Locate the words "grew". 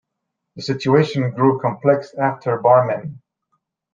1.29-1.59